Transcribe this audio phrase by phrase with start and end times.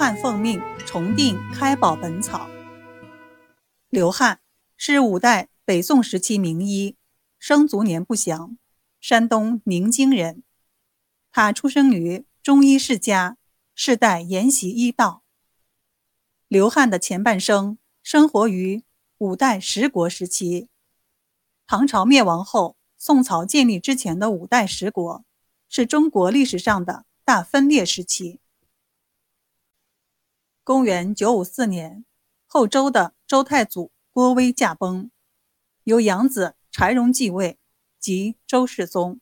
[0.00, 2.48] 汉奉命重定《开宝本草》。
[3.90, 4.40] 刘汉
[4.74, 6.96] 是五代北宋时期名医，
[7.38, 8.56] 生卒年不详，
[8.98, 10.42] 山东宁津人。
[11.30, 13.36] 他出生于中医世家，
[13.74, 15.22] 世代研习医道。
[16.48, 18.82] 刘汉的前半生生活于
[19.18, 20.68] 五代十国时期，
[21.66, 25.22] 唐朝灭亡后，宋朝建立之前的五代十国，
[25.68, 28.40] 是中国历史上的大分裂时期。
[30.62, 32.04] 公元九五四年，
[32.46, 35.10] 后周的周太祖郭威驾崩，
[35.84, 37.58] 由养子柴荣继位，
[37.98, 39.20] 即周世宗。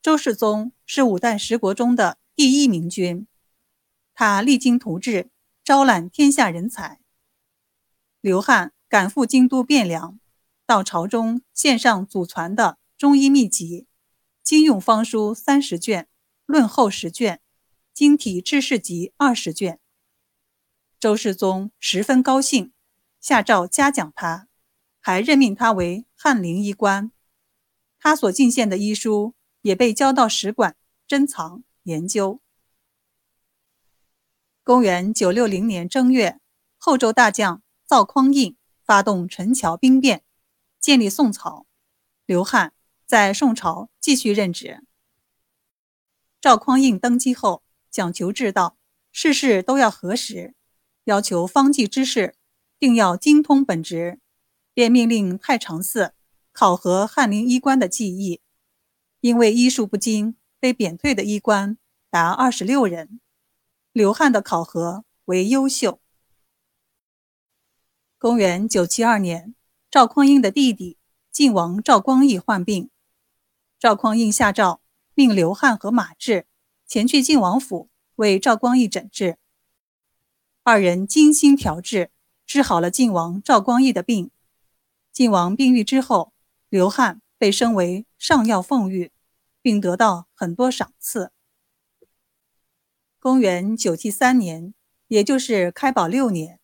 [0.00, 3.26] 周世宗是五代十国中的第一明君，
[4.14, 5.30] 他励精图治，
[5.62, 7.00] 招揽天下人才。
[8.22, 10.18] 刘汉赶赴京都汴梁，
[10.64, 13.82] 到朝中献上祖传的中医秘籍
[14.42, 16.04] 《金用方书》三十卷，
[16.46, 17.36] 《论后》十卷，
[17.92, 19.78] 《经体治世集》二十卷。
[21.00, 22.72] 周世宗十分高兴，
[23.20, 24.46] 下诏嘉奖他，
[25.00, 27.10] 还任命他为翰林医官。
[27.98, 29.34] 他所进献的医书。
[29.62, 30.74] 也被交到使馆
[31.06, 32.40] 珍藏研究。
[34.62, 36.40] 公元九六零年正月，
[36.78, 40.24] 后周大将赵匡胤发动陈桥兵变，
[40.78, 41.66] 建立宋朝。
[42.24, 42.72] 刘汉
[43.04, 44.82] 在宋朝继续任职。
[46.40, 48.78] 赵匡胤登基后，讲求治道，
[49.12, 50.54] 事事都要核实，
[51.10, 52.36] 要求方剂之士
[52.78, 54.20] 定要精通本职，
[54.72, 56.14] 便命令太常寺
[56.52, 58.40] 考核翰林医官的技艺。
[59.20, 61.76] 因为医术不精，被贬退的医官
[62.10, 63.20] 达二十六人。
[63.92, 66.00] 刘汉的考核为优秀。
[68.16, 69.56] 公元九七二年，
[69.90, 70.96] 赵匡胤的弟弟
[71.32, 72.88] 晋王赵光义患病，
[73.80, 74.80] 赵匡胤下诏
[75.14, 76.46] 命刘汉和马志
[76.86, 79.39] 前去晋王府为赵光义诊治。
[80.70, 82.12] 二人精心调治，
[82.46, 84.30] 治好了晋王赵光义的病。
[85.10, 86.32] 晋王病愈之后，
[86.68, 87.20] 刘汉。
[87.36, 89.10] 被升为上药奉御，
[89.62, 91.32] 并得到很多赏赐。
[93.18, 94.74] 公元九七三年，
[95.08, 96.60] 也就是开宝六年，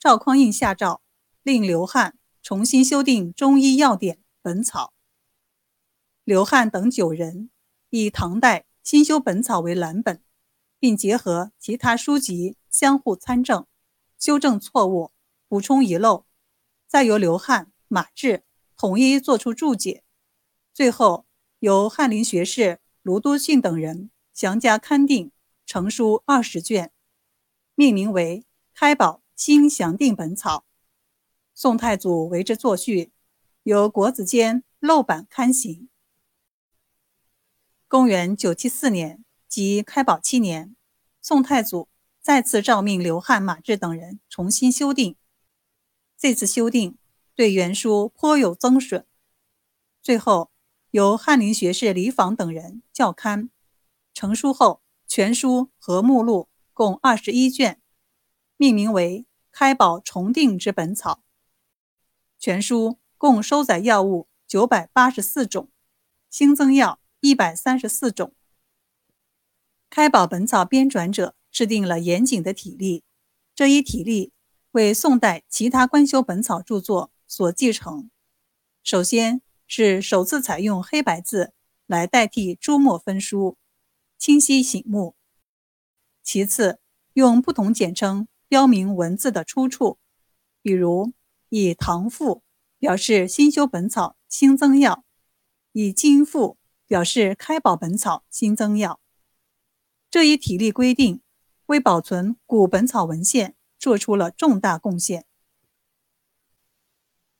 [0.00, 1.00] 赵匡胤下诏
[1.44, 4.86] 令刘汉重新修订中医药典《本草》。
[6.24, 7.48] 刘汉等九人
[7.90, 10.20] 以唐代新修《本草》为蓝本，
[10.80, 13.66] 并结合其他书籍相互参证，
[14.18, 15.12] 修正错误，
[15.48, 16.24] 补充遗漏，
[16.86, 18.44] 再由刘汉、马志。
[18.76, 20.04] 统一作出注解，
[20.72, 21.26] 最后
[21.58, 25.30] 由翰林学士卢多逊等人详加勘定，
[25.66, 26.90] 成书二十卷，
[27.74, 28.40] 命名为
[28.72, 30.58] 《开宝新详定本草》。
[31.54, 33.12] 宋太祖为之作序，
[33.64, 35.90] 由国子监漏版刊行。
[37.86, 40.74] 公元九七四年，即开宝七年，
[41.20, 41.89] 宋太祖
[42.20, 45.16] 再次诏命刘汉、马志等人重新修订。
[46.16, 46.96] 这次修订。
[47.36, 49.06] 对原书颇有增损，
[50.02, 50.50] 最后
[50.90, 53.48] 由翰林学士李昉等人校勘
[54.12, 57.80] 成书后，全书和目录共二十一卷，
[58.58, 59.20] 命名为
[59.50, 61.12] 《开宝重定之本草》。
[62.38, 65.70] 全书共收载药物九百八十四种，
[66.28, 68.34] 新增药一百三十四种。
[69.88, 73.04] 开宝本草编纂者制定了严谨的体例，
[73.54, 74.32] 这一体例
[74.72, 77.10] 为宋代其他官修本草著作。
[77.32, 78.10] 所继承，
[78.82, 81.52] 首先是首次采用黑白字
[81.86, 83.56] 来代替朱墨分书，
[84.18, 85.14] 清晰醒目；
[86.24, 86.80] 其次，
[87.12, 90.00] 用不同简称标明文字的出处，
[90.60, 91.12] 比如
[91.50, 92.42] 以“唐赋”
[92.80, 95.04] 表示新修本草新增药，
[95.70, 96.58] 以“金赋”
[96.88, 99.00] 表示开宝本草新增药。
[100.10, 101.20] 这一体例规定，
[101.70, 105.24] 为保存古本草文献做出了重大贡献。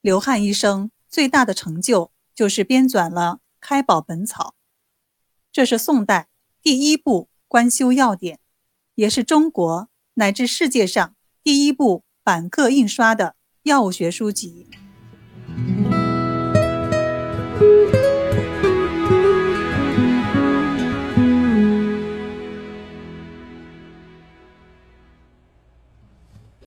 [0.00, 4.56] 刘汉一生最大的成就就是编纂了《开宝本草》，
[5.52, 6.28] 这是宋代
[6.60, 8.40] 第一部官修药典，
[8.96, 11.14] 也是中国乃至世界上
[11.44, 14.68] 第一部版刻印刷的药物学书籍。